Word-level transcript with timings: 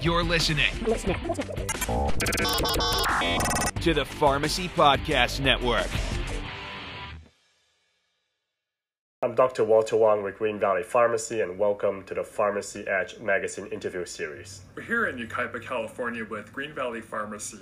You're 0.00 0.24
listening 0.24 0.72
to 0.78 0.94
the 3.92 4.06
Pharmacy 4.06 4.68
Podcast 4.68 5.40
Network. 5.40 5.88
I'm 9.20 9.34
Dr. 9.34 9.62
Walter 9.64 9.96
Wong 9.96 10.22
with 10.22 10.38
Green 10.38 10.58
Valley 10.58 10.82
Pharmacy, 10.82 11.42
and 11.42 11.58
welcome 11.58 12.04
to 12.04 12.14
the 12.14 12.24
Pharmacy 12.24 12.88
Edge 12.88 13.18
magazine 13.18 13.66
interview 13.66 14.06
series. 14.06 14.62
We're 14.74 14.84
here 14.84 15.06
in 15.06 15.18
Yucaipa, 15.18 15.62
California 15.62 16.24
with 16.24 16.50
Green 16.50 16.72
Valley 16.72 17.02
Pharmacy, 17.02 17.58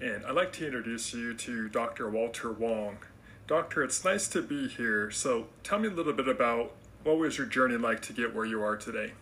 and 0.00 0.26
I'd 0.26 0.34
like 0.34 0.52
to 0.54 0.66
introduce 0.66 1.14
you 1.14 1.32
to 1.34 1.68
Dr. 1.68 2.10
Walter 2.10 2.50
Wong. 2.50 2.96
Doctor, 3.46 3.84
it's 3.84 4.04
nice 4.04 4.26
to 4.28 4.42
be 4.42 4.66
here. 4.66 5.12
So 5.12 5.46
tell 5.62 5.78
me 5.78 5.86
a 5.86 5.92
little 5.92 6.12
bit 6.12 6.26
about 6.26 6.72
what 7.04 7.18
was 7.18 7.38
your 7.38 7.46
journey 7.46 7.76
like 7.76 8.02
to 8.02 8.12
get 8.12 8.34
where 8.34 8.44
you 8.44 8.60
are 8.64 8.76
today? 8.76 9.12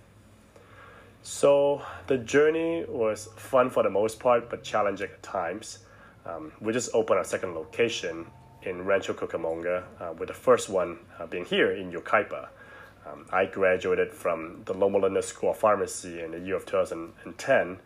So 1.29 1.83
the 2.07 2.19
journey 2.19 2.85
was 2.89 3.29
fun 3.35 3.69
for 3.69 3.83
the 3.83 3.91
most 3.91 4.21
part, 4.21 4.49
but 4.49 4.63
challenging 4.63 5.11
at 5.11 5.25
times. 5.25 5.81
Um, 6.25 6.53
we 6.61 6.73
just 6.73 6.89
opened 6.95 7.19
our 7.19 7.25
second 7.25 7.57
location 7.57 8.27
in 8.63 8.85
Rancho 8.85 9.13
Cucamonga, 9.13 9.83
uh, 10.01 10.13
with 10.17 10.29
the 10.29 10.35
first 10.35 10.69
one 10.69 11.01
uh, 11.19 11.27
being 11.27 11.45
here 11.45 11.73
in 11.73 11.91
Yucaipa. 11.91 12.47
Um, 13.05 13.27
I 13.33 13.47
graduated 13.47 14.13
from 14.13 14.63
the 14.67 14.75
Loma 14.75 14.99
Linda 14.99 15.21
School 15.21 15.51
of 15.51 15.57
Pharmacy 15.57 16.21
in 16.21 16.31
the 16.31 16.39
year 16.39 16.55
of 16.55 16.65
2010, 16.65 17.79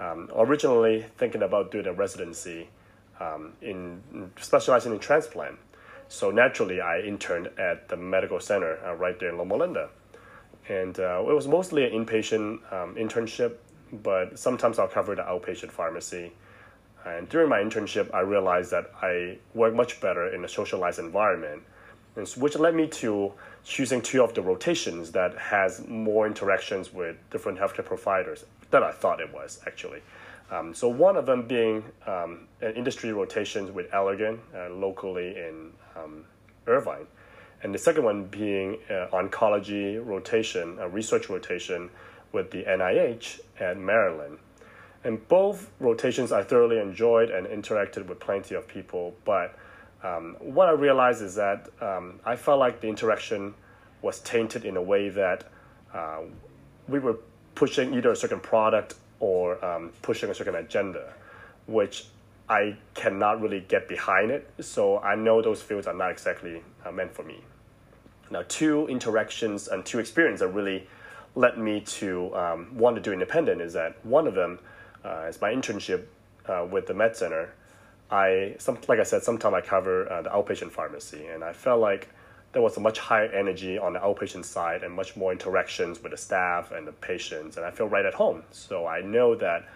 um, 0.00 0.28
originally 0.34 1.06
thinking 1.16 1.44
about 1.44 1.70
doing 1.70 1.86
a 1.86 1.92
residency 1.92 2.70
um, 3.20 3.52
in 3.62 4.02
specializing 4.40 4.90
in 4.90 4.98
transplant. 4.98 5.60
So 6.08 6.32
naturally, 6.32 6.80
I 6.80 7.02
interned 7.02 7.50
at 7.56 7.88
the 7.88 7.96
medical 7.96 8.40
center 8.40 8.84
uh, 8.84 8.94
right 8.94 9.16
there 9.20 9.28
in 9.28 9.38
Loma 9.38 9.54
Linda 9.54 9.90
and 10.68 10.98
uh, 10.98 11.24
it 11.28 11.34
was 11.34 11.48
mostly 11.48 11.84
an 11.84 11.92
inpatient 11.92 12.60
um, 12.72 12.94
internship, 12.94 13.54
but 13.92 14.38
sometimes 14.38 14.78
I'll 14.78 14.88
cover 14.88 15.14
the 15.14 15.22
outpatient 15.22 15.70
pharmacy. 15.70 16.32
And 17.04 17.28
during 17.28 17.48
my 17.48 17.60
internship, 17.60 18.12
I 18.14 18.20
realized 18.20 18.70
that 18.72 18.90
I 19.02 19.38
work 19.54 19.74
much 19.74 20.00
better 20.00 20.34
in 20.34 20.44
a 20.44 20.48
socialized 20.48 20.98
environment, 20.98 21.62
which 22.36 22.56
led 22.56 22.74
me 22.74 22.86
to 22.88 23.32
choosing 23.64 24.02
two 24.02 24.22
of 24.22 24.34
the 24.34 24.42
rotations 24.42 25.10
that 25.12 25.36
has 25.38 25.86
more 25.88 26.26
interactions 26.26 26.92
with 26.92 27.16
different 27.30 27.58
healthcare 27.58 27.84
providers 27.84 28.44
than 28.70 28.82
I 28.82 28.92
thought 28.92 29.20
it 29.20 29.32
was 29.32 29.60
actually. 29.66 30.02
Um, 30.50 30.74
so 30.74 30.88
one 30.88 31.16
of 31.16 31.26
them 31.26 31.46
being 31.46 31.84
um, 32.06 32.48
an 32.60 32.74
industry 32.74 33.12
rotation 33.12 33.72
with 33.72 33.90
Allergan 33.92 34.38
uh, 34.54 34.68
locally 34.70 35.36
in 35.36 35.72
um, 35.96 36.24
Irvine 36.66 37.06
and 37.62 37.74
the 37.74 37.78
second 37.78 38.04
one 38.04 38.24
being 38.24 38.78
uh, 38.88 39.08
oncology 39.12 40.04
rotation, 40.04 40.78
a 40.80 40.88
research 40.88 41.28
rotation 41.28 41.90
with 42.32 42.50
the 42.50 42.62
NIH 42.64 43.40
at 43.58 43.76
Maryland. 43.76 44.38
And 45.04 45.26
both 45.28 45.70
rotations 45.78 46.32
I 46.32 46.42
thoroughly 46.42 46.78
enjoyed 46.78 47.30
and 47.30 47.46
interacted 47.46 48.06
with 48.06 48.20
plenty 48.20 48.54
of 48.54 48.68
people. 48.68 49.14
But 49.24 49.58
um, 50.02 50.36
what 50.40 50.68
I 50.68 50.72
realized 50.72 51.22
is 51.22 51.34
that 51.34 51.68
um, 51.80 52.20
I 52.24 52.36
felt 52.36 52.58
like 52.58 52.80
the 52.80 52.88
interaction 52.88 53.54
was 54.02 54.20
tainted 54.20 54.64
in 54.64 54.76
a 54.76 54.82
way 54.82 55.08
that 55.10 55.44
uh, 55.92 56.20
we 56.88 56.98
were 56.98 57.18
pushing 57.54 57.94
either 57.94 58.12
a 58.12 58.16
certain 58.16 58.40
product 58.40 58.94
or 59.18 59.62
um, 59.64 59.90
pushing 60.00 60.30
a 60.30 60.34
certain 60.34 60.54
agenda, 60.54 61.12
which 61.66 62.06
I 62.50 62.76
cannot 62.94 63.40
really 63.40 63.60
get 63.60 63.88
behind 63.88 64.32
it. 64.32 64.50
So 64.60 64.98
I 64.98 65.14
know 65.14 65.40
those 65.40 65.62
fields 65.62 65.86
are 65.86 65.94
not 65.94 66.10
exactly 66.10 66.62
uh, 66.84 66.90
meant 66.90 67.14
for 67.14 67.22
me. 67.22 67.38
Now, 68.28 68.42
two 68.48 68.88
interactions 68.88 69.68
and 69.68 69.86
two 69.86 70.00
experiences 70.00 70.40
that 70.40 70.48
really 70.48 70.88
led 71.36 71.58
me 71.58 71.80
to 71.80 72.34
um, 72.34 72.76
want 72.76 72.96
to 72.96 73.02
do 73.02 73.12
independent 73.12 73.60
is 73.60 73.72
that 73.74 74.04
one 74.04 74.26
of 74.26 74.34
them 74.34 74.58
uh, 75.04 75.26
is 75.28 75.40
my 75.40 75.54
internship 75.54 76.06
uh, 76.46 76.66
with 76.68 76.88
the 76.88 76.94
Med 76.94 77.16
Center. 77.16 77.54
I, 78.10 78.56
some, 78.58 78.78
like 78.88 78.98
I 78.98 79.04
said, 79.04 79.22
sometime 79.22 79.54
I 79.54 79.60
cover 79.60 80.10
uh, 80.12 80.22
the 80.22 80.30
outpatient 80.30 80.72
pharmacy, 80.72 81.26
and 81.26 81.44
I 81.44 81.52
felt 81.52 81.80
like 81.80 82.08
there 82.52 82.62
was 82.62 82.76
a 82.76 82.80
much 82.80 82.98
higher 82.98 83.26
energy 83.26 83.78
on 83.78 83.92
the 83.92 84.00
outpatient 84.00 84.44
side 84.44 84.82
and 84.82 84.92
much 84.92 85.16
more 85.16 85.30
interactions 85.30 86.02
with 86.02 86.10
the 86.10 86.18
staff 86.18 86.72
and 86.72 86.84
the 86.84 86.92
patients, 86.92 87.56
and 87.56 87.64
I 87.64 87.70
feel 87.70 87.86
right 87.86 88.04
at 88.04 88.14
home. 88.14 88.42
So 88.50 88.88
I 88.88 89.02
know 89.02 89.36
that 89.36 89.68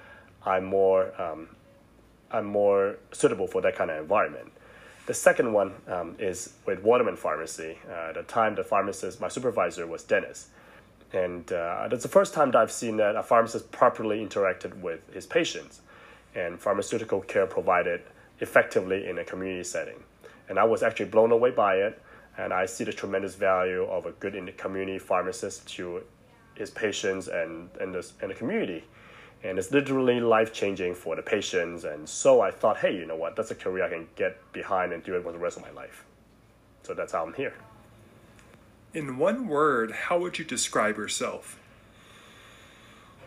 I'm 0.45 0.65
more, 0.65 1.21
um, 1.23 1.49
I'm 2.35 2.47
more 2.47 2.97
suitable 3.13 3.47
for 3.47 3.63
that 3.63 3.77
kind 3.77 3.91
of 3.91 3.99
environment. 3.99 4.53
The 5.07 5.15
second 5.15 5.53
one 5.53 5.73
um, 5.87 6.17
is 6.19 6.55
with 6.67 6.83
Waterman 6.83 7.17
Pharmacy. 7.17 7.79
Uh, 7.89 8.09
at 8.09 8.15
the 8.15 8.23
time, 8.23 8.55
the 8.55 8.65
pharmacist, 8.65 9.21
my 9.21 9.29
supervisor, 9.29 9.87
was 9.87 10.03
Dennis. 10.03 10.49
And 11.13 11.51
uh, 11.53 11.87
that's 11.89 12.03
the 12.03 12.09
first 12.09 12.35
time 12.35 12.51
that 12.51 12.59
I've 12.59 12.73
seen 12.73 12.97
that 12.97 13.15
a 13.15 13.23
pharmacist 13.23 13.71
properly 13.71 14.27
interacted 14.27 14.81
with 14.81 15.01
his 15.13 15.27
patients 15.27 15.83
and 16.35 16.59
pharmaceutical 16.59 17.21
care 17.21 17.47
provided 17.47 18.01
effectively 18.41 19.07
in 19.07 19.19
a 19.19 19.25
community 19.25 19.63
setting. 19.63 20.03
And 20.49 20.59
I 20.59 20.65
was 20.65 20.83
actually 20.83 21.07
blown 21.07 21.31
away 21.31 21.53
by 21.53 21.77
it. 21.77 22.01
And 22.37 22.53
I 22.53 22.67
see 22.67 22.83
the 22.83 22.93
tremendous 22.93 23.37
value 23.37 23.85
of 23.85 24.07
a 24.07 24.11
good 24.13 24.35
community 24.57 24.99
pharmacist 24.99 25.69
to 25.77 26.03
his 26.57 26.71
patients 26.71 27.29
and, 27.29 27.69
and, 27.81 27.95
the, 27.95 28.11
and 28.23 28.31
the 28.31 28.35
community 28.35 28.83
and 29.45 29.59
it's 29.59 29.71
literally 29.71 30.21
life 30.21 30.55
changing 30.55 30.95
for 30.95 31.15
the 31.15 31.23
patients. 31.23 31.85
And 31.85 32.09
so 32.09 32.41
I 32.41 32.51
thought, 32.51 32.79
hey, 32.79 32.97
you 32.97 33.05
know 33.05 33.15
what? 33.15 33.37
That's 33.37 33.51
a 33.51 33.55
career 33.55 33.85
I 33.85 33.91
can 33.91 34.09
get 34.17 34.41
behind 34.53 34.93
and 34.93 35.05
do 35.05 35.15
it 35.15 35.23
for 35.23 35.33
the 35.33 35.39
rest 35.39 35.59
of 35.59 35.63
my 35.63 35.71
life. 35.71 36.05
So 36.83 36.95
that's 36.95 37.13
how 37.13 37.25
I'm 37.25 37.35
here. 37.35 37.55
In 38.95 39.19
one 39.19 39.47
word, 39.47 39.93
how 39.93 40.19
would 40.19 40.39
you 40.39 40.47
describe 40.47 40.97
yourself? 40.97 41.59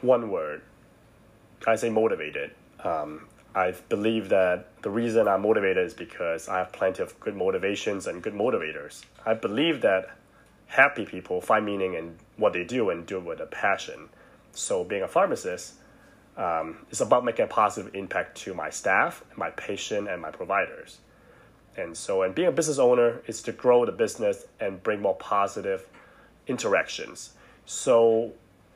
One 0.01 0.31
word. 0.31 0.63
I 1.67 1.75
say 1.75 1.89
motivated. 1.89 2.51
Um, 2.83 3.27
I 3.53 3.73
believe 3.89 4.29
that 4.29 4.81
the 4.81 4.89
reason 4.89 5.27
I'm 5.27 5.41
motivated 5.41 5.85
is 5.85 5.93
because 5.93 6.47
I 6.47 6.59
have 6.59 6.71
plenty 6.71 7.03
of 7.03 7.19
good 7.19 7.35
motivations 7.35 8.07
and 8.07 8.23
good 8.23 8.33
motivators. 8.33 9.03
I 9.25 9.35
believe 9.35 9.81
that 9.81 10.15
happy 10.67 11.05
people 11.05 11.41
find 11.41 11.65
meaning 11.65 11.93
in 11.93 12.15
what 12.37 12.53
they 12.53 12.63
do 12.63 12.89
and 12.89 13.05
do 13.05 13.17
it 13.17 13.23
with 13.23 13.39
a 13.39 13.45
passion. 13.45 14.09
So, 14.51 14.83
being 14.83 15.03
a 15.03 15.07
pharmacist, 15.07 15.73
um, 16.37 16.85
it's 16.91 17.01
about 17.01 17.25
making 17.25 17.45
a 17.45 17.47
positive 17.47 17.95
impact 17.95 18.37
to 18.37 18.53
my 18.53 18.69
staff, 18.69 19.23
my 19.35 19.49
patient, 19.51 20.07
and 20.07 20.21
my 20.21 20.29
providers. 20.29 20.99
And 21.75 21.97
so, 21.97 22.21
and 22.21 22.33
being 22.33 22.47
a 22.47 22.51
business 22.51 22.77
owner 22.77 23.21
is 23.27 23.41
to 23.43 23.51
grow 23.51 23.85
the 23.85 23.91
business 23.91 24.45
and 24.59 24.81
bring 24.81 25.01
more 25.01 25.15
positive 25.15 25.87
interactions. 26.47 27.31
So, 27.65 28.33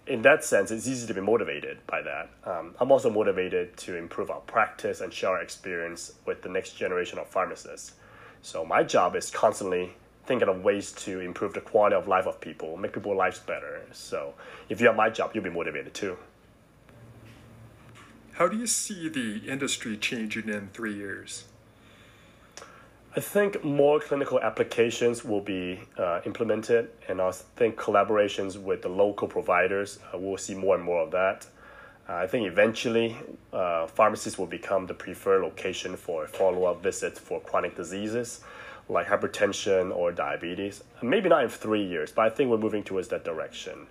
in 0.07 0.23
that 0.23 0.43
sense, 0.43 0.71
it's 0.71 0.87
easy 0.87 1.07
to 1.07 1.13
be 1.13 1.21
motivated 1.21 1.77
by 1.85 2.01
that. 2.01 2.29
Um, 2.43 2.75
I'm 2.79 2.91
also 2.91 3.09
motivated 3.09 3.77
to 3.77 3.95
improve 3.95 4.31
our 4.31 4.41
practice 4.41 5.01
and 5.01 5.13
share 5.13 5.31
our 5.31 5.41
experience 5.41 6.13
with 6.25 6.41
the 6.41 6.49
next 6.49 6.73
generation 6.73 7.19
of 7.19 7.27
pharmacists. 7.27 7.93
So, 8.41 8.65
my 8.65 8.83
job 8.83 9.15
is 9.15 9.29
constantly 9.29 9.93
thinking 10.25 10.47
of 10.47 10.63
ways 10.63 10.91
to 10.91 11.19
improve 11.19 11.53
the 11.53 11.61
quality 11.61 11.95
of 11.95 12.07
life 12.07 12.25
of 12.25 12.39
people, 12.41 12.77
make 12.77 12.93
people's 12.93 13.17
lives 13.17 13.39
better. 13.39 13.81
So, 13.91 14.33
if 14.69 14.81
you 14.81 14.87
have 14.87 14.95
my 14.95 15.09
job, 15.09 15.31
you'll 15.33 15.43
be 15.43 15.51
motivated 15.51 15.93
too. 15.93 16.17
How 18.41 18.47
do 18.47 18.57
you 18.57 18.65
see 18.65 19.07
the 19.07 19.43
industry 19.47 19.95
changing 19.97 20.49
in 20.49 20.69
three 20.73 20.95
years? 20.95 21.43
I 23.15 23.19
think 23.19 23.63
more 23.63 23.99
clinical 23.99 24.39
applications 24.39 25.23
will 25.23 25.41
be 25.41 25.81
uh, 25.95 26.21
implemented, 26.25 26.89
and 27.07 27.21
I 27.21 27.29
think 27.55 27.75
collaborations 27.75 28.57
with 28.57 28.81
the 28.81 28.89
local 28.89 29.27
providers 29.27 29.99
uh, 30.11 30.17
will 30.17 30.39
see 30.39 30.55
more 30.55 30.73
and 30.73 30.83
more 30.83 31.03
of 31.03 31.11
that. 31.11 31.45
Uh, 32.09 32.13
I 32.13 32.25
think 32.25 32.47
eventually 32.47 33.15
uh, 33.53 33.85
pharmacies 33.85 34.39
will 34.39 34.47
become 34.47 34.87
the 34.87 34.95
preferred 34.95 35.43
location 35.43 35.95
for 35.95 36.25
follow 36.25 36.63
up 36.63 36.81
visits 36.81 37.19
for 37.19 37.41
chronic 37.41 37.75
diseases 37.75 38.41
like 38.89 39.05
hypertension 39.05 39.95
or 39.95 40.11
diabetes. 40.11 40.83
Maybe 41.03 41.29
not 41.29 41.43
in 41.43 41.49
three 41.49 41.85
years, 41.85 42.11
but 42.11 42.25
I 42.25 42.31
think 42.31 42.49
we're 42.49 42.57
moving 42.57 42.83
towards 42.83 43.09
that 43.09 43.23
direction. 43.23 43.85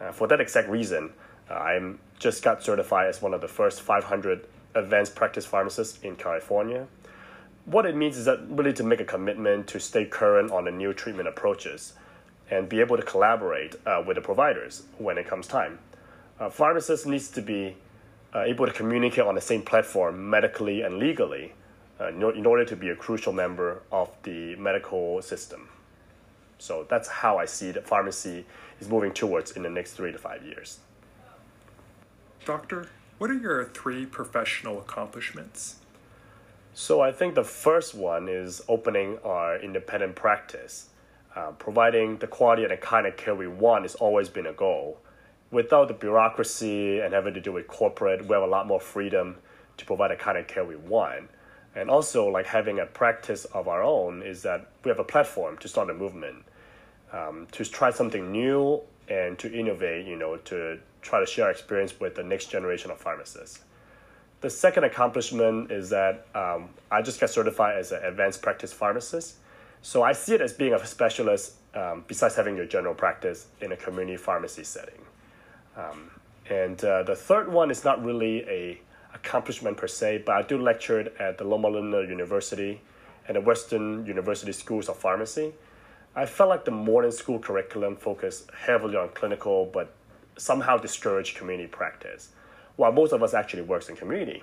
Uh, 0.00 0.10
for 0.10 0.26
that 0.28 0.40
exact 0.40 0.70
reason, 0.70 1.12
I'm 1.50 1.98
just 2.18 2.42
got 2.42 2.62
certified 2.62 3.08
as 3.08 3.20
one 3.20 3.34
of 3.34 3.40
the 3.40 3.48
first 3.48 3.80
500 3.82 4.46
advanced 4.74 5.14
practice 5.14 5.46
pharmacists 5.46 5.98
in 6.02 6.16
California. 6.16 6.86
What 7.64 7.86
it 7.86 7.96
means 7.96 8.16
is 8.16 8.24
that 8.24 8.40
really 8.48 8.72
to 8.74 8.84
make 8.84 9.00
a 9.00 9.04
commitment 9.04 9.66
to 9.68 9.80
stay 9.80 10.04
current 10.04 10.50
on 10.50 10.64
the 10.64 10.70
new 10.70 10.92
treatment 10.92 11.28
approaches 11.28 11.94
and 12.50 12.68
be 12.68 12.80
able 12.80 12.96
to 12.96 13.02
collaborate 13.02 13.74
uh, 13.86 14.02
with 14.06 14.16
the 14.16 14.20
providers 14.20 14.84
when 14.98 15.18
it 15.18 15.26
comes 15.26 15.46
time. 15.46 15.78
Uh, 16.38 16.50
pharmacists 16.50 17.06
needs 17.06 17.30
to 17.30 17.42
be 17.42 17.76
uh, 18.34 18.42
able 18.42 18.66
to 18.66 18.72
communicate 18.72 19.24
on 19.24 19.34
the 19.34 19.40
same 19.40 19.62
platform 19.62 20.30
medically 20.30 20.82
and 20.82 20.98
legally 20.98 21.52
uh, 22.00 22.08
in 22.08 22.46
order 22.46 22.64
to 22.64 22.76
be 22.76 22.88
a 22.88 22.96
crucial 22.96 23.32
member 23.32 23.82
of 23.92 24.10
the 24.22 24.56
medical 24.56 25.20
system. 25.20 25.68
So 26.58 26.86
that's 26.88 27.08
how 27.08 27.38
I 27.38 27.44
see 27.44 27.72
that 27.72 27.86
pharmacy 27.86 28.44
is 28.80 28.88
moving 28.88 29.12
towards 29.12 29.52
in 29.52 29.62
the 29.62 29.70
next 29.70 29.92
three 29.92 30.12
to 30.12 30.18
five 30.18 30.44
years. 30.44 30.78
Doctor, 32.46 32.88
what 33.18 33.30
are 33.30 33.34
your 33.34 33.64
three 33.66 34.06
professional 34.06 34.78
accomplishments? 34.78 35.76
So, 36.72 37.00
I 37.00 37.12
think 37.12 37.34
the 37.34 37.44
first 37.44 37.94
one 37.94 38.28
is 38.28 38.62
opening 38.66 39.18
our 39.24 39.58
independent 39.58 40.16
practice. 40.16 40.88
Uh, 41.36 41.52
providing 41.52 42.16
the 42.18 42.26
quality 42.26 42.62
and 42.62 42.72
the 42.72 42.76
kind 42.76 43.06
of 43.06 43.16
care 43.16 43.34
we 43.34 43.46
want 43.46 43.82
has 43.84 43.94
always 43.94 44.28
been 44.28 44.46
a 44.46 44.52
goal. 44.52 44.98
without 45.50 45.88
the 45.88 45.94
bureaucracy 45.94 47.00
and 47.00 47.12
having 47.12 47.34
to 47.34 47.40
do 47.40 47.52
with 47.52 47.66
corporate, 47.66 48.26
we 48.26 48.32
have 48.34 48.42
a 48.42 48.46
lot 48.46 48.66
more 48.66 48.80
freedom 48.80 49.36
to 49.76 49.84
provide 49.84 50.10
the 50.10 50.16
kind 50.16 50.38
of 50.38 50.46
care 50.46 50.64
we 50.64 50.76
want. 50.76 51.28
And 51.74 51.90
also, 51.90 52.28
like 52.28 52.46
having 52.46 52.78
a 52.78 52.86
practice 52.86 53.44
of 53.46 53.68
our 53.68 53.82
own 53.82 54.22
is 54.22 54.42
that 54.42 54.68
we 54.84 54.88
have 54.88 54.98
a 54.98 55.04
platform 55.04 55.58
to 55.58 55.68
start 55.68 55.90
a 55.90 55.94
movement, 55.94 56.44
um, 57.12 57.46
to 57.52 57.64
try 57.64 57.90
something 57.90 58.32
new 58.32 58.80
and 59.08 59.38
to 59.38 59.52
innovate, 59.52 60.06
you 60.06 60.16
know, 60.16 60.36
to 60.36 60.78
try 61.02 61.20
to 61.20 61.26
share 61.26 61.46
our 61.46 61.50
experience 61.50 61.98
with 61.98 62.14
the 62.14 62.22
next 62.22 62.46
generation 62.50 62.90
of 62.90 62.98
pharmacists. 62.98 63.60
The 64.40 64.50
second 64.50 64.84
accomplishment 64.84 65.70
is 65.70 65.90
that 65.90 66.26
um, 66.34 66.70
I 66.90 67.02
just 67.02 67.20
got 67.20 67.30
certified 67.30 67.76
as 67.76 67.92
an 67.92 68.02
advanced 68.04 68.40
practice 68.42 68.72
pharmacist. 68.72 69.36
So 69.82 70.02
I 70.02 70.12
see 70.12 70.34
it 70.34 70.40
as 70.40 70.52
being 70.52 70.72
a 70.72 70.86
specialist 70.86 71.54
um, 71.74 72.04
besides 72.06 72.36
having 72.36 72.56
your 72.56 72.66
general 72.66 72.94
practice 72.94 73.46
in 73.60 73.72
a 73.72 73.76
community 73.76 74.16
pharmacy 74.16 74.64
setting. 74.64 75.00
Um, 75.76 76.10
and 76.48 76.82
uh, 76.84 77.02
the 77.02 77.14
third 77.14 77.52
one 77.52 77.70
is 77.70 77.84
not 77.84 78.04
really 78.04 78.42
a 78.48 78.80
accomplishment 79.14 79.76
per 79.76 79.86
se, 79.86 80.22
but 80.24 80.36
I 80.36 80.42
do 80.42 80.58
lecture 80.58 81.12
at 81.18 81.38
the 81.38 81.44
Loma 81.44 81.68
Linda 81.68 82.02
University 82.08 82.80
and 83.26 83.36
the 83.36 83.40
Western 83.40 84.06
University 84.06 84.52
Schools 84.52 84.88
of 84.88 84.96
Pharmacy. 84.96 85.52
I 86.14 86.26
felt 86.26 86.48
like 86.48 86.64
the 86.64 86.70
modern 86.70 87.12
school 87.12 87.38
curriculum 87.38 87.96
focused 87.96 88.50
heavily 88.50 88.96
on 88.96 89.10
clinical, 89.10 89.70
but 89.72 89.94
somehow 90.40 90.78
discourage 90.78 91.34
community 91.34 91.68
practice, 91.68 92.30
while 92.76 92.92
most 92.92 93.12
of 93.12 93.22
us 93.22 93.34
actually 93.34 93.62
works 93.62 93.88
in 93.88 93.96
community. 93.96 94.42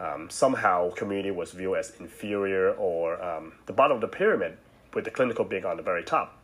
Um, 0.00 0.30
somehow, 0.30 0.90
community 0.92 1.30
was 1.30 1.52
viewed 1.52 1.76
as 1.76 1.92
inferior 1.98 2.72
or 2.72 3.22
um, 3.22 3.52
the 3.66 3.72
bottom 3.72 3.96
of 3.96 4.00
the 4.00 4.08
pyramid, 4.08 4.56
with 4.94 5.04
the 5.04 5.10
clinical 5.10 5.44
being 5.44 5.64
on 5.64 5.76
the 5.76 5.82
very 5.82 6.02
top. 6.02 6.38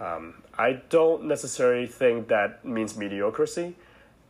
Um, 0.00 0.42
I 0.56 0.80
don't 0.88 1.24
necessarily 1.24 1.86
think 1.86 2.28
that 2.28 2.64
means 2.64 2.96
mediocrity, 2.96 3.76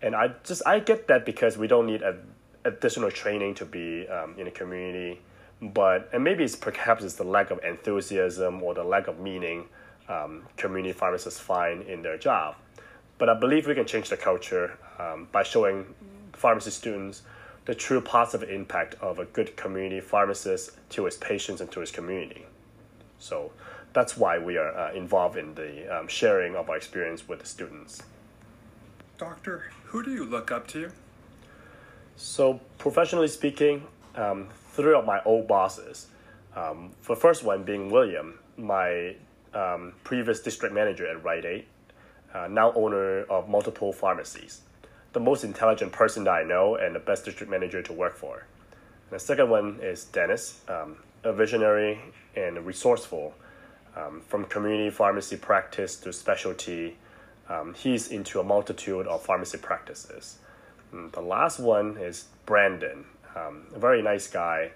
and 0.00 0.14
I 0.16 0.32
just 0.44 0.62
I 0.66 0.80
get 0.80 1.08
that 1.08 1.24
because 1.24 1.56
we 1.56 1.66
don't 1.66 1.86
need 1.86 2.02
a, 2.02 2.18
additional 2.64 3.10
training 3.10 3.54
to 3.56 3.64
be 3.64 4.08
um, 4.08 4.34
in 4.38 4.46
a 4.46 4.50
community, 4.50 5.20
but 5.60 6.08
and 6.12 6.24
maybe 6.24 6.42
it's 6.44 6.56
perhaps 6.56 7.04
it's 7.04 7.14
the 7.14 7.24
lack 7.24 7.50
of 7.50 7.60
enthusiasm 7.64 8.62
or 8.62 8.74
the 8.74 8.84
lack 8.84 9.06
of 9.06 9.20
meaning 9.20 9.66
um, 10.08 10.42
community 10.56 10.92
pharmacists 10.92 11.40
find 11.40 11.82
in 11.82 12.02
their 12.02 12.18
job. 12.18 12.56
But 13.22 13.28
I 13.28 13.34
believe 13.34 13.68
we 13.68 13.76
can 13.76 13.86
change 13.86 14.08
the 14.08 14.16
culture 14.16 14.76
um, 14.98 15.28
by 15.30 15.44
showing 15.44 15.94
pharmacy 16.32 16.72
students 16.72 17.22
the 17.66 17.72
true 17.72 18.00
positive 18.00 18.50
impact 18.50 18.96
of 19.00 19.20
a 19.20 19.26
good 19.26 19.56
community 19.56 20.00
pharmacist 20.00 20.72
to 20.90 21.04
his 21.04 21.18
patients 21.18 21.60
and 21.60 21.70
to 21.70 21.78
his 21.78 21.92
community. 21.92 22.46
So 23.20 23.52
that's 23.92 24.16
why 24.16 24.40
we 24.40 24.56
are 24.56 24.76
uh, 24.76 24.92
involved 24.94 25.36
in 25.38 25.54
the 25.54 25.86
um, 25.96 26.08
sharing 26.08 26.56
of 26.56 26.68
our 26.68 26.76
experience 26.76 27.28
with 27.28 27.38
the 27.38 27.46
students. 27.46 28.02
Doctor, 29.18 29.70
who 29.84 30.02
do 30.02 30.10
you 30.10 30.24
look 30.24 30.50
up 30.50 30.66
to? 30.74 30.90
So, 32.16 32.58
professionally 32.78 33.28
speaking, 33.28 33.86
um, 34.16 34.48
three 34.72 34.94
of 34.94 35.06
my 35.06 35.22
old 35.24 35.46
bosses. 35.46 36.08
Um, 36.56 36.90
the 37.06 37.14
first 37.14 37.44
one 37.44 37.62
being 37.62 37.88
William, 37.88 38.40
my 38.56 39.14
um, 39.54 39.92
previous 40.02 40.40
district 40.40 40.74
manager 40.74 41.06
at 41.06 41.22
Rite 41.22 41.44
Aid, 41.44 41.66
uh, 42.34 42.48
now 42.48 42.72
owner 42.72 43.22
of 43.24 43.48
multiple 43.48 43.92
pharmacies. 43.92 44.62
The 45.12 45.20
most 45.20 45.44
intelligent 45.44 45.92
person 45.92 46.24
that 46.24 46.30
I 46.30 46.42
know 46.42 46.76
and 46.76 46.94
the 46.94 47.00
best 47.00 47.24
district 47.24 47.50
manager 47.50 47.82
to 47.82 47.92
work 47.92 48.16
for. 48.16 48.46
And 49.10 49.10
the 49.10 49.18
second 49.18 49.50
one 49.50 49.78
is 49.82 50.04
Dennis, 50.04 50.60
um, 50.68 50.96
a 51.22 51.32
visionary 51.32 52.00
and 52.34 52.64
resourceful. 52.64 53.34
Um, 53.94 54.22
from 54.26 54.46
community 54.46 54.88
pharmacy 54.88 55.36
practice 55.36 55.96
to 55.96 56.14
specialty, 56.14 56.96
um, 57.48 57.74
he's 57.74 58.08
into 58.08 58.40
a 58.40 58.44
multitude 58.44 59.06
of 59.06 59.22
pharmacy 59.22 59.58
practices. 59.58 60.38
And 60.92 61.10
mm, 61.10 61.12
the 61.12 61.20
last 61.20 61.58
one 61.58 61.98
is 61.98 62.26
Brandon, 62.46 63.04
um, 63.36 63.66
a 63.74 63.78
very 63.78 64.02
nice 64.02 64.28
guy. 64.28 64.70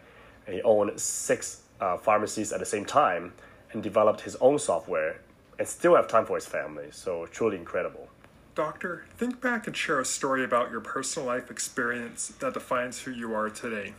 He 0.46 0.60
owned 0.62 1.00
six 1.00 1.62
uh, 1.80 1.96
pharmacies 1.96 2.52
at 2.52 2.60
the 2.60 2.66
same 2.66 2.84
time 2.84 3.32
and 3.72 3.82
developed 3.82 4.20
his 4.20 4.36
own 4.36 4.58
software 4.58 5.20
and 5.58 5.66
still 5.66 5.96
have 5.96 6.08
time 6.08 6.26
for 6.26 6.36
his 6.36 6.46
family. 6.46 6.88
So 6.90 7.26
truly 7.26 7.56
incredible. 7.56 8.08
Doctor, 8.54 9.04
think 9.16 9.40
back 9.40 9.66
and 9.66 9.76
share 9.76 10.00
a 10.00 10.04
story 10.04 10.42
about 10.42 10.70
your 10.70 10.80
personal 10.80 11.26
life 11.26 11.50
experience 11.50 12.28
that 12.28 12.54
defines 12.54 13.00
who 13.00 13.10
you 13.10 13.34
are 13.34 13.50
today. 13.50 13.92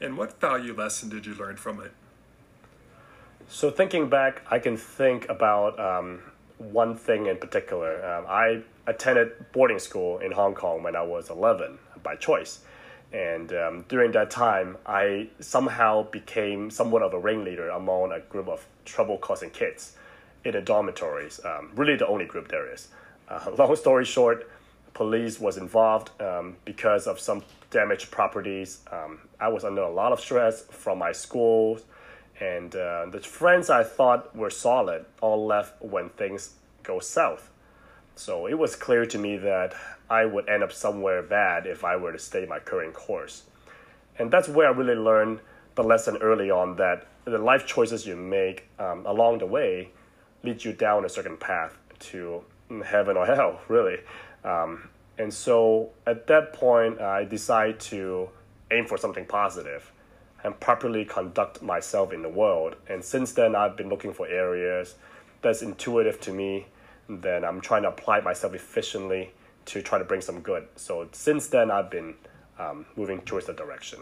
And 0.00 0.18
what 0.18 0.38
value 0.40 0.74
lesson 0.74 1.08
did 1.08 1.24
you 1.24 1.34
learn 1.34 1.56
from 1.56 1.80
it? 1.80 1.92
So 3.48 3.70
thinking 3.70 4.08
back, 4.08 4.42
I 4.50 4.58
can 4.58 4.76
think 4.76 5.28
about 5.28 5.78
um, 5.80 6.20
one 6.58 6.96
thing 6.96 7.26
in 7.26 7.38
particular. 7.38 8.04
Um, 8.04 8.26
I 8.28 8.62
attended 8.86 9.52
boarding 9.52 9.78
school 9.78 10.18
in 10.18 10.32
Hong 10.32 10.54
Kong 10.54 10.82
when 10.82 10.96
I 10.96 11.02
was 11.02 11.30
11 11.30 11.78
by 12.02 12.16
choice. 12.16 12.60
And 13.12 13.52
um, 13.52 13.84
during 13.88 14.12
that 14.12 14.30
time, 14.30 14.76
I 14.86 15.28
somehow 15.40 16.04
became 16.04 16.70
somewhat 16.70 17.02
of 17.02 17.12
a 17.12 17.18
ringleader 17.18 17.68
among 17.68 18.12
a 18.12 18.20
group 18.20 18.48
of 18.48 18.66
trouble 18.84 19.18
causing 19.18 19.50
kids 19.50 19.96
in 20.44 20.52
the 20.52 20.60
dormitories, 20.60 21.40
um, 21.44 21.70
really 21.74 21.96
the 21.96 22.06
only 22.06 22.24
group 22.24 22.48
there 22.48 22.72
is. 22.72 22.88
Uh, 23.28 23.50
long 23.58 23.74
story 23.76 24.04
short, 24.04 24.50
police 24.94 25.40
was 25.40 25.56
involved 25.56 26.10
um, 26.20 26.56
because 26.64 27.06
of 27.06 27.18
some 27.18 27.42
damaged 27.70 28.10
properties. 28.10 28.80
Um, 28.90 29.20
I 29.40 29.48
was 29.48 29.64
under 29.64 29.82
a 29.82 29.90
lot 29.90 30.12
of 30.12 30.20
stress 30.20 30.62
from 30.62 30.98
my 30.98 31.12
school 31.12 31.80
and 32.42 32.74
uh, 32.74 33.06
the 33.10 33.20
friends 33.20 33.70
I 33.70 33.84
thought 33.84 34.34
were 34.34 34.50
solid 34.50 35.04
all 35.20 35.46
left 35.46 35.80
when 35.80 36.08
things 36.10 36.54
go 36.82 36.98
south. 36.98 37.50
So 38.16 38.46
it 38.46 38.58
was 38.58 38.74
clear 38.74 39.06
to 39.06 39.18
me 39.18 39.36
that 39.38 39.74
I 40.10 40.24
would 40.24 40.48
end 40.48 40.62
up 40.62 40.72
somewhere 40.72 41.22
bad 41.22 41.66
if 41.66 41.84
I 41.84 41.96
were 41.96 42.12
to 42.12 42.18
stay 42.18 42.44
my 42.46 42.58
current 42.58 42.94
course. 42.94 43.44
And 44.18 44.30
that's 44.30 44.48
where 44.48 44.68
I 44.68 44.70
really 44.70 44.94
learned 44.94 45.40
the 45.74 45.84
lesson 45.84 46.16
early 46.18 46.50
on 46.50 46.76
that 46.76 47.06
the 47.24 47.38
life 47.38 47.64
choices 47.66 48.06
you 48.06 48.16
make 48.16 48.68
um, 48.78 49.06
along 49.06 49.38
the 49.38 49.46
way 49.46 49.90
lead 50.42 50.64
you 50.64 50.72
down 50.72 51.04
a 51.04 51.08
certain 51.08 51.36
path 51.36 51.76
to 51.98 52.44
heaven 52.84 53.16
or 53.16 53.26
hell, 53.34 53.60
really. 53.68 53.98
Um, 54.44 54.88
and 55.18 55.32
so 55.32 55.90
at 56.06 56.26
that 56.26 56.52
point, 56.52 57.00
I 57.00 57.24
decided 57.24 57.80
to 57.80 58.28
aim 58.70 58.86
for 58.86 58.96
something 58.96 59.26
positive 59.26 59.92
and 60.44 60.58
properly 60.58 61.04
conduct 61.04 61.62
myself 61.62 62.12
in 62.12 62.22
the 62.22 62.28
world. 62.28 62.76
And 62.88 63.04
since 63.04 63.32
then, 63.32 63.54
I've 63.54 63.76
been 63.76 63.88
looking 63.88 64.12
for 64.12 64.26
areas 64.26 64.96
that's 65.40 65.62
intuitive 65.62 66.20
to 66.22 66.32
me. 66.32 66.66
Then 67.08 67.44
I'm 67.44 67.60
trying 67.60 67.82
to 67.82 67.88
apply 67.88 68.20
myself 68.20 68.54
efficiently 68.54 69.32
to 69.66 69.82
try 69.82 69.98
to 69.98 70.04
bring 70.04 70.20
some 70.20 70.40
good. 70.40 70.66
So 70.76 71.08
since 71.12 71.46
then, 71.48 71.70
I've 71.70 71.90
been 71.90 72.14
um, 72.58 72.86
moving 72.96 73.20
towards 73.20 73.46
that 73.46 73.56
direction. 73.56 74.00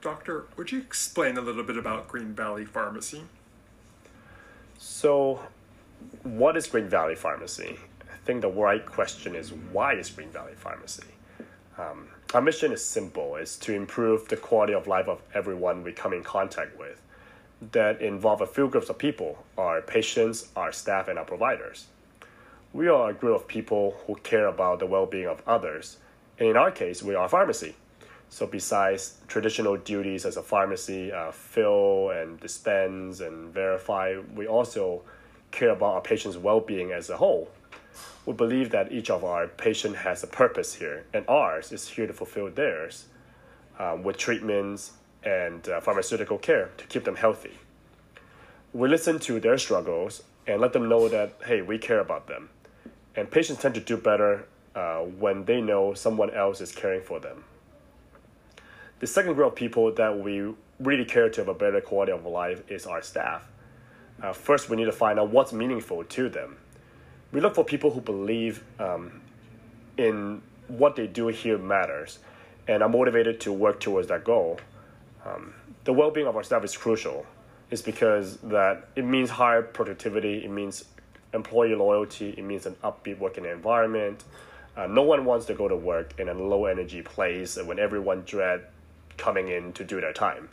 Doctor, 0.00 0.46
would 0.56 0.72
you 0.72 0.78
explain 0.78 1.36
a 1.36 1.40
little 1.40 1.62
bit 1.62 1.76
about 1.76 2.08
Green 2.08 2.32
Valley 2.32 2.64
Pharmacy? 2.64 3.24
So, 4.82 5.38
what 6.22 6.56
is 6.56 6.66
Green 6.66 6.88
Valley 6.88 7.14
Pharmacy? 7.14 7.78
I 8.10 8.16
think 8.24 8.40
the 8.40 8.48
right 8.48 8.84
question 8.86 9.36
is 9.36 9.52
why 9.52 9.92
is 9.92 10.08
Green 10.08 10.30
Valley 10.30 10.54
Pharmacy? 10.56 11.04
Um, 11.76 12.08
our 12.32 12.40
mission 12.40 12.72
is 12.72 12.82
simple: 12.82 13.36
it's 13.36 13.58
to 13.58 13.74
improve 13.74 14.28
the 14.28 14.38
quality 14.38 14.72
of 14.72 14.86
life 14.86 15.06
of 15.06 15.20
everyone 15.34 15.84
we 15.84 15.92
come 15.92 16.14
in 16.14 16.24
contact 16.24 16.78
with. 16.78 16.98
That 17.72 18.00
involve 18.00 18.40
a 18.40 18.46
few 18.46 18.68
groups 18.70 18.88
of 18.88 18.96
people: 18.96 19.44
our 19.58 19.82
patients, 19.82 20.48
our 20.56 20.72
staff, 20.72 21.08
and 21.08 21.18
our 21.18 21.26
providers. 21.26 21.88
We 22.72 22.88
are 22.88 23.10
a 23.10 23.14
group 23.14 23.36
of 23.36 23.46
people 23.46 24.00
who 24.06 24.14
care 24.14 24.46
about 24.46 24.78
the 24.78 24.86
well-being 24.86 25.26
of 25.26 25.42
others, 25.46 25.98
and 26.38 26.48
in 26.48 26.56
our 26.56 26.70
case, 26.70 27.02
we 27.02 27.14
are 27.14 27.26
a 27.26 27.28
pharmacy. 27.28 27.74
So 28.30 28.46
besides 28.46 29.18
traditional 29.28 29.76
duties 29.76 30.24
as 30.24 30.36
a 30.36 30.42
pharmacy, 30.42 31.12
uh, 31.12 31.30
fill 31.30 32.10
and 32.10 32.40
dispense 32.40 33.20
and 33.20 33.52
verify, 33.52 34.16
we 34.34 34.46
also 34.46 35.02
care 35.50 35.70
about 35.70 35.94
our 35.94 36.00
patients' 36.00 36.36
well-being 36.36 36.92
as 36.92 37.10
a 37.10 37.16
whole 37.16 37.50
we 38.26 38.32
believe 38.32 38.70
that 38.70 38.92
each 38.92 39.10
of 39.10 39.24
our 39.24 39.48
patient 39.48 39.96
has 39.96 40.22
a 40.22 40.26
purpose 40.26 40.74
here, 40.74 41.04
and 41.12 41.24
ours 41.28 41.72
is 41.72 41.88
here 41.88 42.06
to 42.06 42.12
fulfill 42.12 42.50
theirs 42.50 43.06
um, 43.78 44.02
with 44.02 44.16
treatments 44.16 44.92
and 45.24 45.68
uh, 45.68 45.80
pharmaceutical 45.80 46.38
care 46.38 46.70
to 46.76 46.86
keep 46.86 47.04
them 47.04 47.16
healthy. 47.16 47.58
We 48.72 48.88
listen 48.88 49.18
to 49.20 49.40
their 49.40 49.58
struggles 49.58 50.22
and 50.46 50.60
let 50.60 50.72
them 50.72 50.88
know 50.88 51.08
that, 51.08 51.32
hey, 51.44 51.62
we 51.62 51.78
care 51.78 52.00
about 52.00 52.28
them. 52.28 52.50
And 53.16 53.30
patients 53.30 53.62
tend 53.62 53.74
to 53.74 53.80
do 53.80 53.96
better 53.96 54.46
uh, 54.74 55.00
when 55.00 55.44
they 55.44 55.60
know 55.60 55.94
someone 55.94 56.30
else 56.30 56.60
is 56.60 56.72
caring 56.72 57.02
for 57.02 57.18
them. 57.18 57.44
The 59.00 59.06
second 59.06 59.34
group 59.34 59.48
of 59.48 59.54
people 59.56 59.92
that 59.94 60.18
we 60.18 60.54
really 60.78 61.04
care 61.04 61.28
to 61.28 61.40
have 61.40 61.48
a 61.48 61.54
better 61.54 61.80
quality 61.80 62.12
of 62.12 62.24
life 62.24 62.62
is 62.70 62.86
our 62.86 63.02
staff. 63.02 63.46
Uh, 64.22 64.32
first, 64.32 64.70
we 64.70 64.76
need 64.76 64.84
to 64.84 64.92
find 64.92 65.18
out 65.18 65.30
what's 65.30 65.52
meaningful 65.52 66.04
to 66.04 66.28
them 66.28 66.56
we 67.32 67.40
look 67.40 67.54
for 67.54 67.64
people 67.64 67.90
who 67.90 68.00
believe 68.00 68.64
um, 68.78 69.20
in 69.96 70.42
what 70.68 70.96
they 70.96 71.06
do 71.06 71.28
here 71.28 71.58
matters 71.58 72.18
and 72.68 72.82
are 72.82 72.88
motivated 72.88 73.40
to 73.40 73.52
work 73.52 73.80
towards 73.80 74.08
that 74.08 74.24
goal. 74.24 74.58
Um, 75.24 75.54
the 75.84 75.92
well-being 75.92 76.26
of 76.26 76.36
our 76.36 76.42
staff 76.42 76.64
is 76.64 76.76
crucial. 76.76 77.26
It's 77.70 77.82
because 77.82 78.38
that 78.38 78.88
it 78.96 79.04
means 79.04 79.30
higher 79.30 79.62
productivity, 79.62 80.44
it 80.44 80.50
means 80.50 80.84
employee 81.32 81.74
loyalty, 81.74 82.30
it 82.30 82.42
means 82.42 82.66
an 82.66 82.74
upbeat 82.82 83.18
working 83.18 83.44
environment, 83.44 84.24
Uh, 84.76 84.86
no 84.86 85.02
one 85.02 85.24
wants 85.24 85.46
to 85.46 85.54
go 85.54 85.66
to 85.66 85.74
work 85.74 86.14
in 86.18 86.28
a 86.28 86.32
low 86.32 86.66
energy 86.66 87.02
place 87.02 87.58
when 87.60 87.78
everyone 87.80 88.22
dread 88.24 88.62
coming 89.16 89.48
in 89.48 89.72
to 89.74 89.84
do 89.84 90.00
their 90.00 90.12
time. 90.12 90.48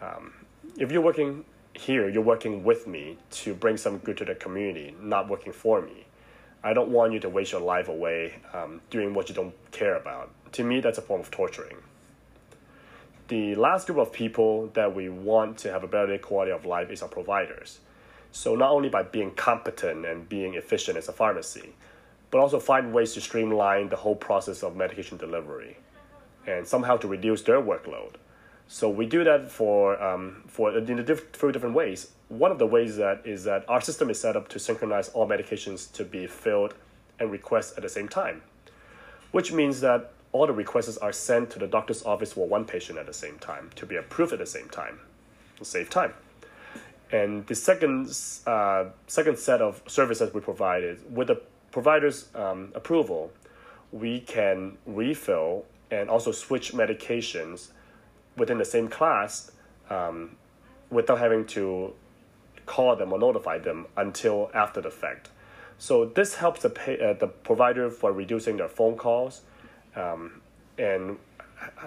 Um, 0.00 0.32
if 0.78 0.92
you're 0.92 1.02
working 1.02 1.44
here, 1.74 2.08
you're 2.08 2.22
working 2.22 2.64
with 2.64 2.86
me 2.86 3.18
to 3.30 3.54
bring 3.54 3.76
some 3.76 3.98
good 3.98 4.16
to 4.18 4.24
the 4.24 4.34
community, 4.34 4.94
not 5.00 5.28
working 5.28 5.52
for 5.52 5.80
me. 5.80 6.06
I 6.62 6.72
don't 6.72 6.88
want 6.88 7.12
you 7.12 7.20
to 7.20 7.28
waste 7.28 7.52
your 7.52 7.60
life 7.60 7.88
away 7.88 8.34
um, 8.52 8.80
doing 8.90 9.14
what 9.14 9.28
you 9.28 9.34
don't 9.34 9.54
care 9.70 9.96
about. 9.96 10.30
To 10.52 10.64
me, 10.64 10.80
that's 10.80 10.98
a 10.98 11.02
form 11.02 11.20
of 11.20 11.30
torturing. 11.30 11.76
The 13.28 13.54
last 13.54 13.86
group 13.86 13.98
of 13.98 14.12
people 14.12 14.68
that 14.74 14.94
we 14.94 15.08
want 15.08 15.58
to 15.58 15.70
have 15.70 15.84
a 15.84 15.86
better 15.86 16.16
quality 16.18 16.50
of 16.50 16.64
life 16.64 16.90
is 16.90 17.02
our 17.02 17.08
providers. 17.08 17.78
So, 18.32 18.54
not 18.54 18.70
only 18.70 18.88
by 18.88 19.02
being 19.02 19.32
competent 19.32 20.04
and 20.04 20.28
being 20.28 20.54
efficient 20.54 20.96
as 20.96 21.08
a 21.08 21.12
pharmacy, 21.12 21.74
but 22.30 22.38
also 22.38 22.58
find 22.58 22.92
ways 22.92 23.14
to 23.14 23.20
streamline 23.20 23.88
the 23.88 23.96
whole 23.96 24.16
process 24.16 24.62
of 24.62 24.76
medication 24.76 25.16
delivery 25.16 25.76
and 26.48 26.66
somehow 26.66 26.96
to 26.96 27.06
reduce 27.06 27.42
their 27.42 27.60
workload. 27.60 28.14
So 28.66 28.88
we 28.88 29.06
do 29.06 29.24
that 29.24 29.50
for 29.50 30.00
um, 30.02 30.44
for 30.46 30.76
in 30.76 30.98
a 30.98 31.02
diff- 31.02 31.30
through 31.32 31.52
different 31.52 31.74
ways. 31.74 32.10
One 32.28 32.50
of 32.50 32.58
the 32.58 32.66
ways 32.66 32.96
that 32.96 33.22
is 33.24 33.44
that 33.44 33.64
our 33.68 33.80
system 33.80 34.10
is 34.10 34.20
set 34.20 34.36
up 34.36 34.48
to 34.48 34.58
synchronize 34.58 35.08
all 35.10 35.26
medications 35.26 35.90
to 35.92 36.04
be 36.04 36.26
filled 36.26 36.74
and 37.18 37.30
requests 37.30 37.76
at 37.76 37.82
the 37.82 37.88
same 37.88 38.08
time, 38.08 38.42
which 39.32 39.52
means 39.52 39.80
that 39.80 40.12
all 40.32 40.46
the 40.46 40.52
requests 40.52 40.98
are 40.98 41.12
sent 41.12 41.50
to 41.50 41.58
the 41.58 41.66
doctor's 41.66 42.04
office 42.04 42.34
for 42.34 42.46
one 42.46 42.64
patient 42.64 42.98
at 42.98 43.06
the 43.06 43.14
same 43.14 43.38
time 43.38 43.70
to 43.76 43.86
be 43.86 43.96
approved 43.96 44.32
at 44.32 44.38
the 44.38 44.46
same 44.46 44.68
time, 44.68 45.00
to 45.56 45.64
save 45.64 45.88
time. 45.88 46.12
And 47.10 47.46
the 47.46 47.54
second 47.54 48.14
uh, 48.46 48.84
second 49.06 49.38
set 49.38 49.62
of 49.62 49.82
services 49.86 50.34
we 50.34 50.40
provide 50.40 50.84
is 50.84 50.98
with 51.10 51.28
the 51.28 51.40
provider's 51.70 52.28
um, 52.34 52.72
approval, 52.74 53.32
we 53.92 54.20
can 54.20 54.76
refill 54.84 55.64
and 55.90 56.08
also 56.08 56.32
switch 56.32 56.72
medications 56.72 57.68
within 58.36 58.58
the 58.58 58.64
same 58.64 58.88
class 58.88 59.50
um, 59.90 60.36
without 60.90 61.18
having 61.18 61.44
to 61.46 61.92
call 62.66 62.94
them 62.96 63.12
or 63.12 63.18
notify 63.18 63.58
them 63.58 63.86
until 63.96 64.50
after 64.54 64.80
the 64.80 64.90
fact. 64.90 65.30
So 65.78 66.04
this 66.04 66.34
helps 66.34 66.62
the 66.62 66.70
pay, 66.70 67.00
uh, 67.00 67.14
the 67.14 67.28
provider 67.28 67.90
for 67.90 68.12
reducing 68.12 68.56
their 68.56 68.68
phone 68.68 68.96
calls 68.96 69.42
um, 69.96 70.40
and 70.76 71.18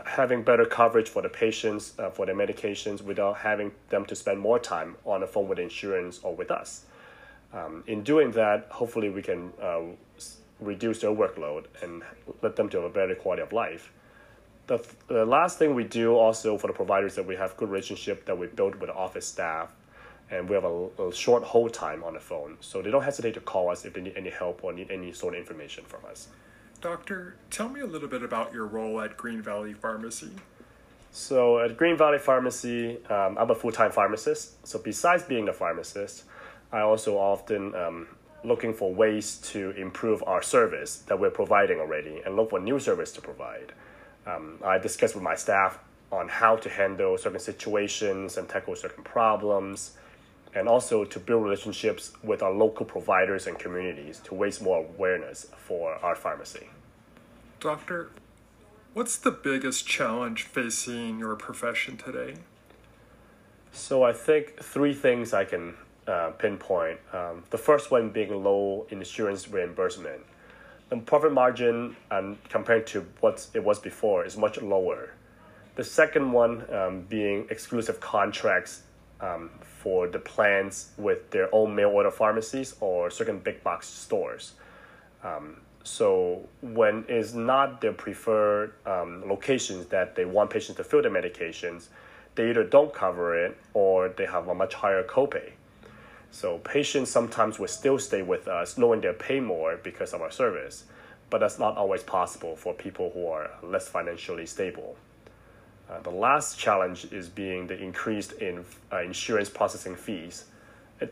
having 0.06 0.44
better 0.44 0.66
coverage 0.66 1.08
for 1.08 1.22
the 1.22 1.30
patients 1.30 1.94
uh, 2.00 2.10
for 2.10 2.26
their 2.26 2.36
medications 2.36 3.02
without 3.02 3.38
having 3.38 3.72
them 3.90 4.06
to 4.06 4.16
spend 4.16 4.40
more 4.40 4.60
time 4.60 4.96
on 5.06 5.22
the 5.22 5.28
phone 5.28 5.48
with 5.48 5.60
insurance 5.60 6.20
or 6.24 6.36
with 6.36 6.52
us. 6.52 6.86
Um, 7.54 7.84
in 7.88 8.04
doing 8.04 8.32
that, 8.32 8.68
hopefully 8.70 9.10
we 9.10 9.22
can 9.22 9.52
uh, 9.62 9.82
reduce 10.62 11.00
their 11.00 11.12
workload 11.12 11.66
and 11.82 12.04
let 12.42 12.56
them 12.56 12.70
to 12.70 12.78
have 12.78 12.86
a 12.86 12.94
better 12.94 13.16
quality 13.16 13.42
of 13.42 13.52
life. 13.52 13.92
The, 14.68 14.86
the 15.08 15.26
last 15.26 15.58
thing 15.58 15.76
we 15.76 15.84
do 15.84 16.16
also 16.16 16.58
for 16.58 16.68
the 16.68 16.74
providers 16.74 17.16
that 17.16 17.26
we 17.26 17.36
have 17.36 17.58
good 17.58 17.70
relationship 17.70 18.26
that 18.26 18.38
we 18.38 18.48
build 18.48 18.76
with 18.76 18.90
office 18.90 19.28
staff 19.28 19.72
and 20.30 20.48
we 20.48 20.56
have 20.56 20.64
a, 20.64 20.88
a, 21.00 21.14
short 21.14 21.44
hold 21.44 21.74
time 21.74 22.04
on 22.04 22.14
the 22.14 22.20
phone. 22.20 22.58
So 22.62 22.82
they 22.82 22.90
don't 22.90 23.04
hesitate 23.04 23.34
to 23.34 23.42
call 23.42 23.70
us 23.70 23.84
if 23.84 23.94
they 23.94 24.02
need 24.02 24.14
any 24.16 24.30
help 24.30 24.64
or 24.64 24.72
need 24.72 24.90
any 24.90 25.12
sort 25.12 25.34
of 25.34 25.40
information 25.40 25.84
from 25.86 26.06
us. 26.10 26.30
Doctor 26.80 27.36
tell 27.50 27.68
me 27.68 27.82
a 27.82 27.86
little 27.86 28.08
bit 28.08 28.24
about 28.24 28.54
your 28.54 28.66
role 28.66 29.02
at 29.02 29.18
green 29.18 29.42
valley 29.42 29.74
pharmacy. 29.74 30.32
So 31.12 31.60
at 31.60 31.76
green 31.76 31.98
valley 31.98 32.18
pharmacy 32.18 33.06
um, 33.08 33.38
i'm 33.38 33.52
a 33.52 33.56
full-time 33.56 33.92
pharmacist. 33.92 34.66
So 34.66 34.80
besides 34.80 35.24
being 35.24 35.50
a 35.50 35.54
pharmacist 35.54 36.24
i 36.72 36.80
also 36.80 37.18
often 37.18 37.76
um, 37.76 38.08
looking 38.44 38.74
for 38.74 38.94
ways 38.94 39.38
to 39.38 39.72
improve 39.72 40.24
our 40.26 40.42
service 40.42 40.98
that 41.08 41.20
we're 41.20 41.32
providing 41.32 41.80
already 41.80 42.22
and 42.26 42.36
look 42.36 42.50
for 42.50 42.60
new 42.60 42.80
service 42.80 43.12
to 43.12 43.22
provide 43.22 43.74
um, 44.26 44.60
I 44.64 44.78
discuss 44.78 45.14
with 45.14 45.24
my 45.24 45.36
staff 45.36 45.80
on 46.12 46.28
how 46.28 46.56
to 46.58 46.70
handle 46.70 47.18
certain 47.18 47.40
situations 47.40 48.38
and 48.38 48.48
tackle 48.48 48.76
certain 48.76 49.04
problems, 49.04 49.92
and 50.54 50.68
also 50.68 51.06
to 51.06 51.20
build 51.20 51.44
relationships 51.44 52.12
with 52.22 52.44
our 52.44 52.52
local 52.52 52.86
providers 52.86 53.48
and 53.48 53.58
communities 53.58 54.20
to 54.26 54.36
raise 54.36 54.62
more 54.62 54.80
awareness 54.80 55.48
for 55.56 55.94
our 55.96 56.16
pharmacy. 56.16 56.68
Doctor, 57.62 58.10
what's 58.94 59.18
the 59.18 59.32
biggest 59.32 59.88
challenge 59.88 60.44
facing 60.44 61.20
your 61.20 61.36
profession 61.36 61.96
today? 61.96 62.36
So 63.72 64.04
I 64.04 64.12
think 64.12 64.62
three 64.62 64.94
things 64.94 65.34
I 65.34 65.46
can 65.46 65.76
uh, 66.08 66.32
pinpoint. 66.32 67.00
Um, 67.14 67.44
the 67.50 67.58
first 67.58 67.92
one 67.92 68.10
being 68.10 68.44
low 68.44 68.86
insurance 68.90 69.48
reimbursement 69.50 70.22
the 70.92 70.98
profit 70.98 71.32
margin 71.32 71.96
um, 72.12 72.38
compared 72.50 72.86
to 72.86 73.08
what 73.22 73.48
it 73.54 73.64
was 73.64 73.80
before 73.80 74.26
is 74.26 74.36
much 74.36 74.62
lower. 74.62 75.14
The 75.76 75.86
second 75.86 76.34
one 76.34 76.66
um, 76.70 77.02
being 77.08 77.48
exclusive 77.50 78.02
contracts 78.02 78.84
um, 79.22 79.52
for 79.62 80.10
the 80.10 80.20
plans 80.20 80.90
with 80.98 81.32
their 81.32 81.48
own 81.56 81.74
mail 81.74 81.92
order 81.92 82.12
pharmacies 82.12 82.76
or 82.82 83.10
certain 83.10 83.40
big 83.40 83.64
box 83.64 83.88
stores. 83.88 84.56
Um, 85.24 85.62
so 85.86 86.50
when 86.62 87.06
it's 87.08 87.34
not 87.34 87.80
their 87.80 87.94
preferred 87.94 88.74
um, 88.86 89.24
locations 89.26 89.86
that 89.88 90.18
they 90.18 90.26
want 90.26 90.50
patients 90.50 90.76
to 90.76 90.84
fill 90.84 91.02
their 91.02 91.10
medications, 91.10 91.88
they 92.36 92.50
either 92.50 92.66
don't 92.66 92.94
cover 92.94 93.46
it 93.46 93.58
or 93.74 94.10
they 94.10 94.26
have 94.26 94.50
a 94.50 94.54
much 94.54 94.74
higher 94.74 95.04
copay. 95.04 95.52
So 96.32 96.60
patients 96.60 97.12
sometimes 97.12 97.60
will 97.60 97.68
still 97.68 98.00
stay 98.00 98.22
with 98.22 98.48
us 98.48 98.78
knowing 98.78 99.02
they'll 99.02 99.14
pay 99.14 99.42
more 99.42 99.78
because 99.78 100.14
of 100.14 100.22
our 100.22 100.32
service, 100.32 100.86
but 101.30 101.40
that's 101.40 101.60
not 101.60 101.76
always 101.78 102.04
possible 102.04 102.56
for 102.56 102.74
people 102.74 103.12
who 103.14 103.28
are 103.28 103.52
less 103.62 103.90
financially 103.90 104.46
stable. 104.46 104.96
Uh, 105.90 106.00
the 106.00 106.10
last 106.10 106.58
challenge 106.58 107.12
is 107.12 107.28
being 107.28 107.68
the 107.68 107.78
increase 107.78 108.32
in 108.32 108.64
uh, 108.94 109.02
insurance 109.02 109.50
processing 109.50 109.96
fees. 109.96 110.46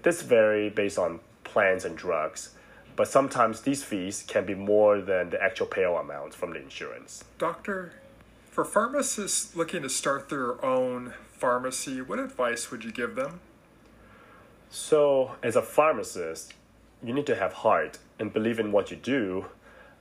This 0.03 0.21
vary 0.21 0.69
based 0.69 0.97
on 0.97 1.19
plans 1.43 1.83
and 1.83 1.97
drugs, 1.97 2.51
but 2.95 3.07
sometimes 3.07 3.61
these 3.61 3.83
fees 3.83 4.23
can 4.25 4.45
be 4.45 4.55
more 4.55 5.01
than 5.01 5.31
the 5.31 5.43
actual 5.43 5.67
payout 5.67 5.99
amount 5.99 6.33
from 6.33 6.53
the 6.53 6.61
insurance. 6.61 7.25
Doctor, 7.38 7.93
for 8.49 8.63
pharmacists 8.63 9.55
looking 9.55 9.81
to 9.81 9.89
start 9.89 10.29
their 10.29 10.63
own 10.63 11.13
pharmacy, 11.33 12.01
what 12.01 12.19
advice 12.19 12.71
would 12.71 12.85
you 12.85 12.91
give 12.91 13.15
them? 13.15 13.41
So, 14.71 15.31
as 15.41 15.55
a 15.55 15.63
pharmacist, 15.63 16.53
you 17.03 17.11
need 17.11 17.25
to 17.25 17.35
have 17.35 17.53
heart 17.53 17.97
and 18.19 18.31
believe 18.31 18.59
in 18.59 18.71
what 18.71 18.91
you 18.91 18.97
do. 18.97 19.45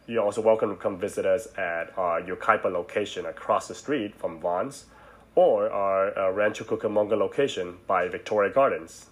You're 0.07 0.23
also 0.23 0.43
welcome 0.43 0.71
to 0.71 0.76
come 0.76 0.99
visit 0.99 1.25
us 1.25 1.49
at 1.57 1.97
our 1.97 2.21
Yucaipa 2.21 2.71
location 2.71 3.25
across 3.26 3.69
the 3.69 3.75
street 3.75 4.14
from 4.14 4.38
Vons 4.38 4.85
or 5.35 5.71
our 5.71 6.19
uh, 6.19 6.31
Rancho 6.31 6.64
Cucamonga 6.64 7.17
location 7.17 7.79
by 7.87 8.09
Victoria 8.09 8.53
Gardens. 8.53 9.07